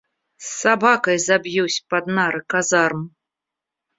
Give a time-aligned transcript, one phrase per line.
[0.59, 3.01] Собакой забьюсь под нары казарм!